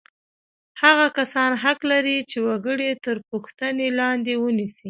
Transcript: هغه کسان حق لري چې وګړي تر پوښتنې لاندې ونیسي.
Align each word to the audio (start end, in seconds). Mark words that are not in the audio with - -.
هغه 0.83 1.05
کسان 1.17 1.51
حق 1.63 1.79
لري 1.91 2.17
چې 2.29 2.37
وګړي 2.47 2.91
تر 3.05 3.17
پوښتنې 3.29 3.87
لاندې 3.99 4.33
ونیسي. 4.37 4.79